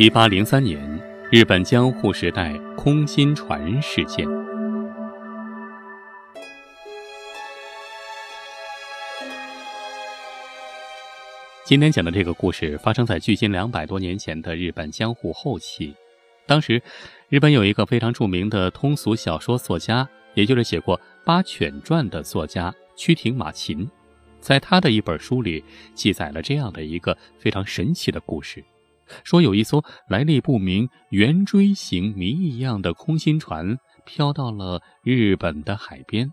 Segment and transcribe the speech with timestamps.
[0.00, 0.80] 一八零三年，
[1.28, 4.24] 日本江户时代空心船事件。
[11.64, 15.92] 今天讲的这个故事发生在距今两百多年前的日本江户后期。
[16.46, 16.80] 当时，
[17.28, 23.90] 日本有一个非常著名的通俗小说作家，也就是写过《八犬传》的作家曲亭马琴，
[24.38, 28.62] 在他的一本书里记载了这样的一个非常神奇的故事：
[29.24, 36.30] 说有一艘来历不明、圆锥形谜一样的空心船飘到了日本的海边，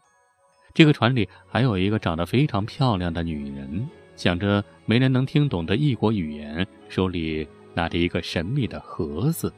[0.74, 3.88] 这个船里还有一个长得非常漂亮的女人。
[4.16, 9.54] 讲着没人能听懂的异国语言，手里拿着一个神秘的盒子。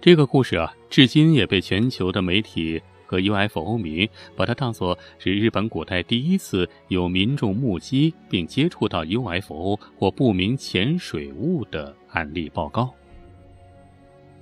[0.00, 2.80] 这个故事啊，至今也被全球的媒体
[3.12, 12.94] 和 UFO 迷把它当作是日本古代第一次有民众目击并接触到 UFO 或不明潜水物的案例报告。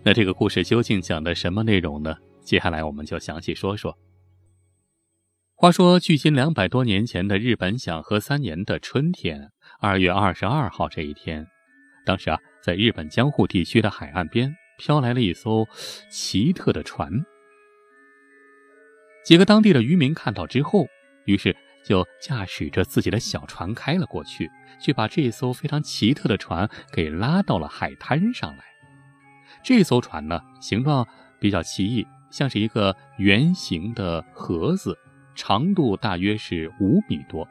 [0.05, 2.17] 那这个故事究竟讲的什么内容呢？
[2.45, 3.99] 接下来我们就详细说说。
[5.57, 11.45] 话说，距今两百多年前的日本享和三年的春天，二月二十二号这一天，
[12.07, 15.67] 当时啊，在日本江户地区的海岸边飘来了一艘
[16.09, 17.11] 奇特的船。
[19.25, 20.87] 几个当地的渔民看到之后，
[21.25, 21.55] 于是
[21.85, 28.65] 就驾驶着自己的小船开了过去，去把这艘非常奇特的船给拉到了海滩上来。
[29.63, 31.07] 这艘船呢，形状
[31.39, 34.97] 比较奇异，像是一个圆形的盒子。
[35.37, 37.49] 长度大约是五米多，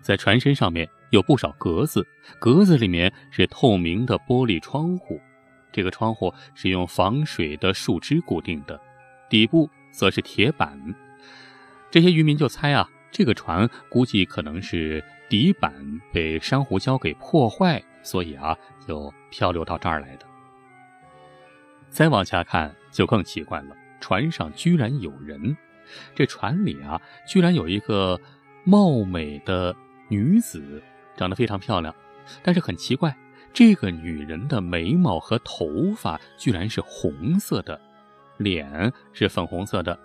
[0.00, 2.04] 在船身上面有不少格子，
[2.40, 5.20] 格子里面是透明的玻璃窗户，
[5.70, 8.80] 这个窗户是用防水的树枝固定的，
[9.28, 10.76] 底部则是铁板。
[11.90, 15.72] 这些渔民就猜啊，这个船估计可能是底板
[16.12, 20.26] 被珊瑚礁给破坏，所以啊就漂流到这儿来的。
[21.90, 25.56] 再往下看就更奇怪了，船上居然有人。
[26.14, 28.18] 这船里啊，居然有一个
[28.64, 29.76] 貌美的
[30.08, 30.82] 女子，
[31.14, 31.94] 长得非常漂亮。
[32.42, 33.14] 但是很奇怪，
[33.52, 37.78] 这个女人的眉毛和头发居然是红色的，
[38.42, 39.98] 脸是粉红色的。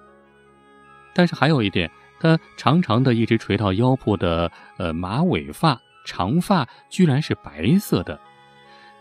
[1.13, 1.89] 但是还有一点，
[2.19, 8.19] 她长长的一直垂到腰部的呃马尾发长发居然是白色的。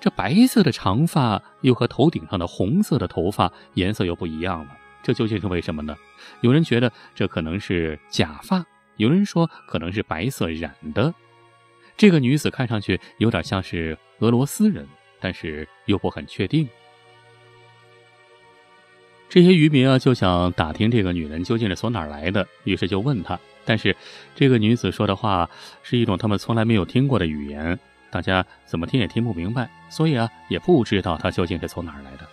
[0.00, 4.76] 这白色的长发又和头顶上的红色的头发颜色又不一样了。
[5.02, 5.96] 这究竟是为什么呢？
[6.40, 8.64] 有人觉得这可能是假发，
[8.96, 11.14] 有人说可能是白色染的。
[11.96, 14.86] 这个女子看上去有点像是俄罗斯人，
[15.20, 16.68] 但是又不很确定。
[19.36, 23.38] 这些渔民啊就想打听这个女人究竟是从哪儿来的，于是就问她。
[23.66, 23.94] 但是
[24.34, 25.50] 这个女子说的话
[25.82, 27.78] 是一种他们从来没有听过的语言，
[28.10, 32.26] 大家怎么听也听不明白，所以啊也不知道她究竟是从哪儿来的。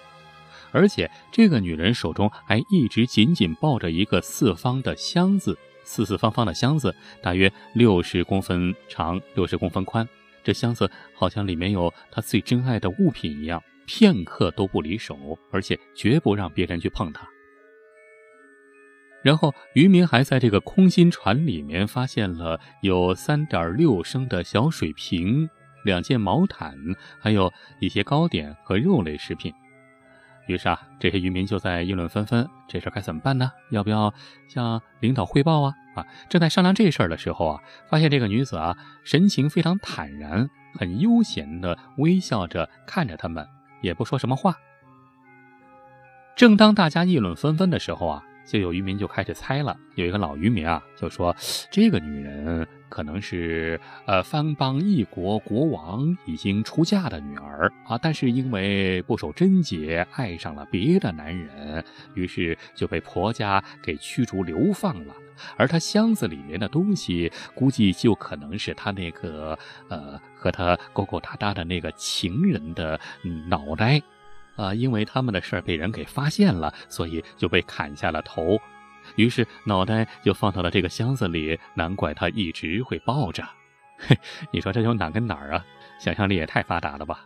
[0.72, 10.08] 而且这个女人手中还一直紧紧抱着一个四方的箱子，四四方方的箱子，大约六十公分长，六十公分宽。
[10.42, 17.28] 这箱子好像里面有她最珍爱的物品一样，片刻都不离手，而且绝不让别人去碰它。
[19.22, 25.50] 然后渔民还在这个空心船里面发现了有三点六升的小水瓶、
[25.86, 26.76] 两件毛毯，
[27.22, 29.54] 还有一些糕点和肉类食品。
[30.48, 33.50] 于是啊，这些渔民就在议论纷纷，这事该怎么办呢？
[33.72, 34.14] 要不要
[34.50, 35.74] 向领导汇报啊？
[35.96, 43.48] 啊，正在商量这事儿的时候啊，发现这个女子啊，神情非常坦然，很悠闲的微笑着看着他们，
[43.84, 44.58] 也不说什么话。
[46.36, 48.24] 正当大家议论纷纷的时候啊。
[48.46, 51.34] 就有渔民就开始猜了，有一个老渔民啊，就说
[51.72, 65.16] 这个女人可能是呃藩邦异国国王已经出嫁的女儿啊，但是因为不守贞洁，爱上了别的男人，于是就被婆家给驱逐流放了。
[65.58, 69.58] 而他箱子里面的东西，估计就可能是他那个
[69.90, 73.00] 呃和他勾勾搭搭的那个情人的
[73.48, 74.02] 脑袋。
[74.56, 78.60] 啊，因为他们的事儿被人给发现了，所以就被砍下了头，
[79.16, 81.60] 于是脑袋就放到了这个箱子里。
[81.74, 83.44] 难怪他一直会抱着。
[83.98, 84.16] 嘿，
[84.52, 85.66] 你说这有哪跟哪儿啊？
[86.00, 87.26] 想象力也太发达了吧！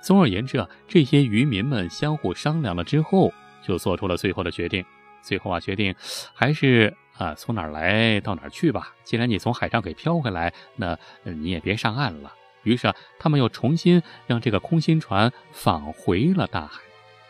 [0.00, 3.30] 总而言之啊，这些渔民们相互商量了之后，
[3.62, 4.82] 就做出了最后的决定。
[5.24, 5.94] 最后啊，决定
[6.34, 8.94] 还是啊，从哪儿来到哪儿去吧。
[9.02, 12.32] 既然你从海上给漂回来，那你也别上岸了。
[12.62, 16.80] 于是啊，他们又重新让这个空心船返回了大海，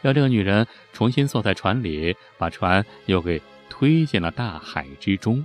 [0.02, 5.44] 让这个女人重新坐在船里，把船又给推进了大海之中。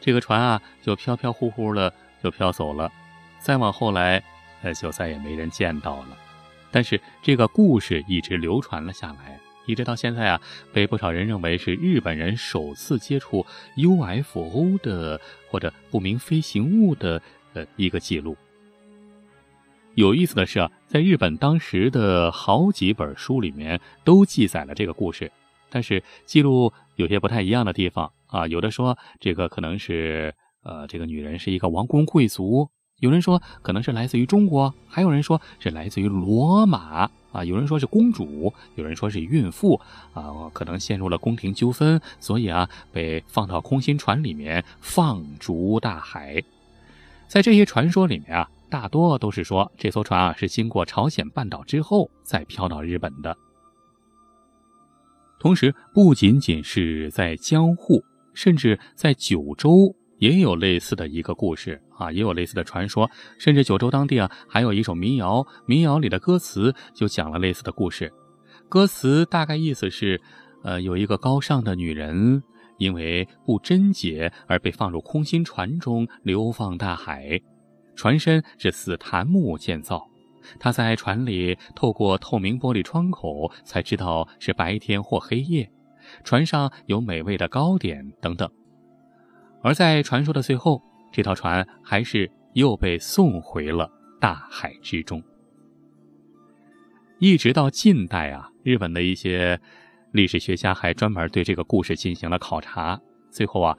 [0.00, 1.92] 这个船啊，就飘飘忽忽的
[2.22, 2.90] 就飘走了。
[3.38, 4.22] 再往后来，
[4.62, 6.18] 呃，就再也没人见到了。
[6.70, 9.38] 但是这个故事一直流传了下来，
[9.72, 10.40] 一直到现在啊，
[10.70, 13.44] 被不少人认为是日本人首次接触
[13.76, 17.20] UFO 的或者不明飞行物的
[17.54, 18.36] 呃一个记录。
[19.94, 25.32] 有意思的是啊，在日本当时的好几本书里面都记载了这个故事，
[25.70, 28.46] 但是记录有些不太一样的地方啊。
[28.46, 32.68] 有的说这个可能是呃这个女人是一个王公贵族，
[33.02, 37.44] 有人说可能是来自于中国，还有人说是来自于罗马啊。
[37.44, 39.80] 有人说是公主，有人说是孕妇
[40.14, 46.40] 啊，可能陷入了宫廷纠纷，所以啊被放到空心船里面放逐大海。
[47.26, 48.48] 在这些传说里面啊。
[48.72, 53.36] 大多都是说这艘船啊是经过朝鲜半岛之后再飘到日本的。
[55.38, 58.02] 同时，不仅仅是在江户，
[58.32, 63.10] 甚至在九州也有类似的一个故事啊，也有类似的传说。
[63.40, 68.12] 甚至九州当地啊，还有一首民谣，民谣里的歌词就讲了类似的故事。
[68.68, 70.20] 歌词大概意思是，
[70.62, 72.40] 呃，有一个高尚的女人，
[72.78, 77.40] 因为不贞洁而被放入空心船中，流放大海。
[77.96, 80.06] 船身是紫檀木建造，
[80.60, 85.68] 她在船里透过透明玻璃窗口才知道是白天或黑夜。
[86.22, 88.48] 船上有美味的糕点等等。
[89.62, 90.82] 而在传说的最后，
[91.12, 95.22] 这条船还是又被送回了大海之中。
[97.18, 99.60] 一直到近代啊，日本的一些
[100.10, 103.00] 历史学家还专门对这个故事进行了考察。
[103.30, 103.78] 最后啊，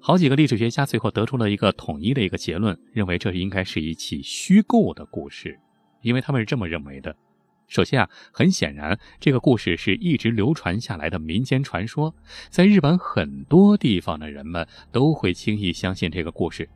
[0.00, 5.58] 好几个历史学家最后得出了一个统一的一个结论，认为这应该是一起虚构的故事，
[6.02, 7.14] 因为他们是这么认为的。
[7.70, 12.12] 首先啊，很显然，这个故事是一直流传下来的民间传说，
[12.50, 16.68] 在日本很多地方的人们都会轻易相信这个故事，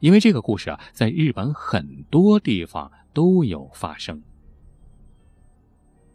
[0.00, 4.22] 因为这个故事啊，在日本很多地方都有发生。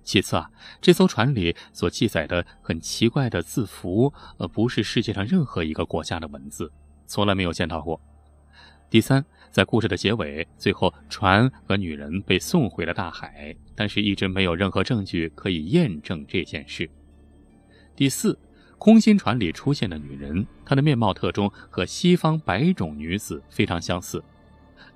[0.04, 0.50] 其次啊，
[0.82, 6.72] 这艘船里所记载的很奇怪的字符，呃，不是世界上任何一个国家的文字，
[7.06, 8.02] 从来没有见到过。
[8.90, 16.90] 第三，在故事的结尾，最后船和女人被送回了大海，但是一直没有任何证据可以验证这件事。
[17.96, 18.36] 第四，
[18.80, 24.24] 空心船里出现的女人，她的面貌特征和西方白种女子非常相似。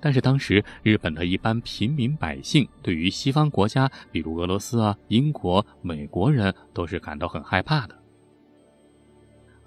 [0.00, 7.96] 但是当时日本的一般平民百姓对于西方国家，比如俄罗斯啊、英国、美国人，都是感到很害怕的。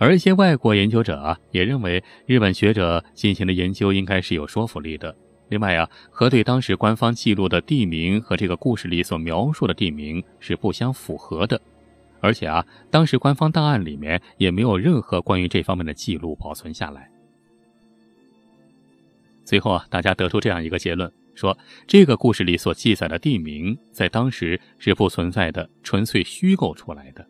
[0.02, 5.16] 而一些外国研究者啊，也认为日本学者进行的研究应该是有说服力的。
[5.50, 11.62] 另外啊，核对当时官方记录的地名和这个故事里所描述的地名是不相符合的。
[12.20, 17.08] 而且啊，当时官方档案里面也没有任何关于这方面的记录保存下来。
[19.46, 21.56] 最后啊，大家得出这样一个结论：说
[21.86, 27.24] 这个故事里所记载的地名在当时是不存在的，纯粹虚构出来的。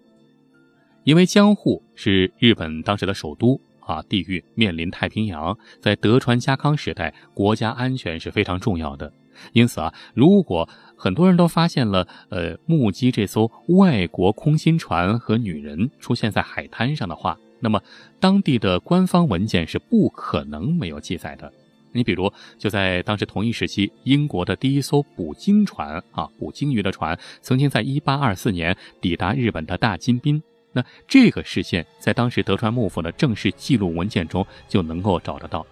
[1.04, 9.12] 因为江户是日本当时的首都啊，地域面临太平洋，在德川家康时代，国家安全是非常重要的。
[9.54, 17.82] 因此啊，如果很多人都发现了呃目击这艘外国空心船和女人出现在海滩上的话，那么
[18.20, 21.52] 当地的官方文件是不可能没有记载的。
[21.94, 30.42] 你比如，就在当时同一时期，英国的第一艘捕鲸船啊，捕鲸鱼的船，曾经在1824年抵达日本的大金滨。
[30.72, 35.66] 那这个事件在当时德川幕府的正式记录文件中就能够找得到。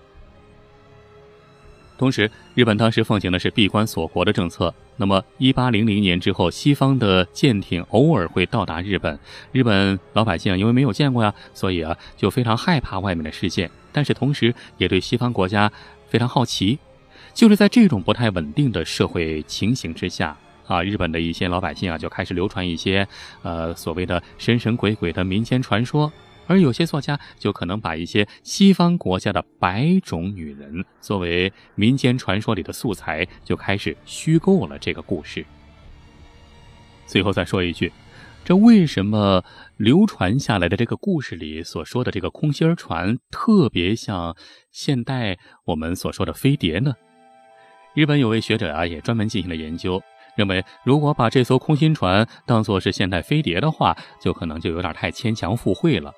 [1.98, 4.74] 同时，日本当时奉行的是闭关锁国的政策。
[4.96, 9.20] 那么，1800年之后，西方的舰艇偶尔会到达日本，
[9.51, 15.72] 日本老百姓因为没有见过呀，所以啊，就非常害怕外面的事件，但是同时也对西方国家。
[16.08, 16.79] 非常好奇，
[17.36, 20.36] 就是在这种不太稳定的社会情形之下
[20.70, 23.06] 啊，日本的一些老百姓啊就开始流传一些
[23.42, 26.14] 呃所谓的神神鬼鬼的民间传说，
[26.46, 35.44] 而有些作家就可能把一些西方国家的白种女人作为民间传说里的素材，就开始虚构了这个故事。
[37.08, 37.92] 最后再说一句。
[38.46, 39.44] 这为什么
[39.78, 44.36] 流传下来的这个故事里所说的这个空心儿船特别像
[44.72, 46.94] 现代我们所说的飞碟呢？
[47.94, 50.02] 日本有位学者啊，也专门进行了研究，
[50.39, 56.13] 认为如果把这艘空心船当作是现代飞碟的话，就可能就有点太牵强附会了。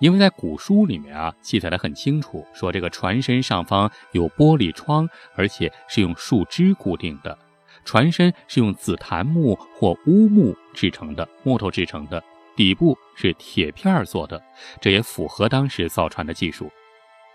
[0.00, 7.38] 因为在古书里面啊，记载的很清楚，说这个船身上方有玻璃窗，而且是用树枝固定的。
[7.84, 12.20] 船身是用紫檀木或乌木制成的，木头制成的，
[12.56, 14.42] 底部是铁片做的，
[14.80, 16.68] 这也符合当时造船的技术。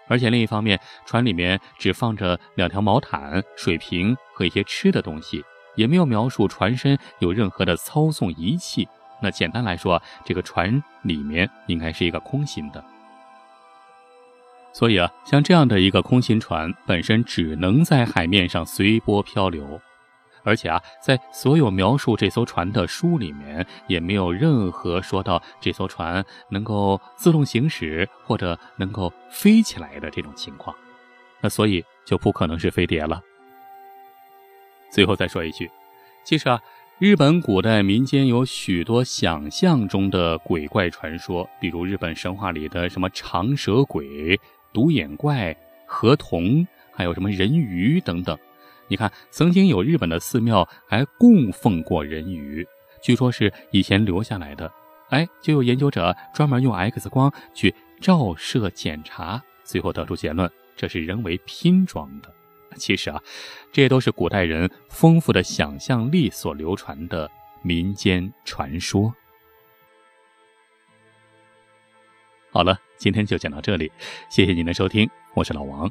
[0.09, 5.41] 而且另一方面，船里面只放着两条毛毯、水瓶和一些吃的东西，
[5.77, 8.85] 也没有描述船身有任何的操纵仪器。
[9.21, 12.83] 那简单来说，这个船里面应该是一个空心的。
[14.73, 19.81] 所以啊，像这样的一个空心船，本身只能在海面上随波漂流，
[20.43, 30.75] 而且啊，在所有描述这艘船的书里面，也没有任何说到这艘船能够自动行驶或者能够飞起来的这种情况。
[31.41, 33.19] 那所以就不可能是飞碟了。
[34.89, 35.69] 最后再说一句，
[36.23, 36.61] 其实啊，
[36.99, 44.39] 日本古代民间有许多想象中的鬼怪传说，比如日本神话里的什么长蛇鬼。
[44.73, 45.55] 独眼怪、
[45.87, 48.37] 河童，还有什么人鱼等等？
[48.87, 52.67] 你看，曾经有日本的寺庙还供奉过人鱼，
[53.01, 54.71] 据说是以前留下来的。
[55.09, 62.31] 哎，就有研究者专门用 X 光去照射检查，最后得出结论，这是人为拼装的。
[62.75, 63.21] 其实啊，
[63.71, 67.29] 这都是古代人丰富的想象力所流传的
[67.61, 69.13] 民间传说。
[72.51, 72.77] 好了。
[72.97, 73.91] 今天就讲到这里，
[74.27, 75.87] 谢谢您的收听，我是老王。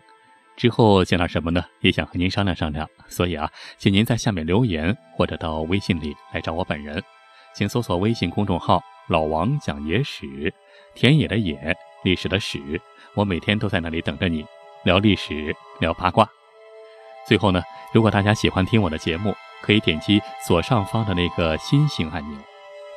[0.57, 1.65] 之后讲点什么呢？
[1.79, 7.01] 也想和您商量商量，所以啊，请您在下面留言或者到微信里来找我本人，
[7.55, 10.53] 请搜索微信公众号“老王讲野史”，
[10.97, 12.59] 田野的野，历史的史，
[13.15, 14.45] 我每天都在那里等着你
[14.83, 16.29] 聊历史、聊八卦。
[17.27, 22.39] 最后呢，如果大家喜欢听我的节目，可以点击左上方的那个心形按钮，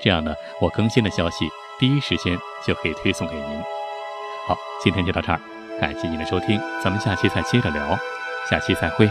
[0.01, 3.63] 这样呢，我更新的消息第一时间就可以推送给您。
[4.47, 5.39] 好，今天就到这儿，
[5.79, 7.97] 感谢您的收听，咱们下期再接着聊，
[8.49, 9.09] 下期再会。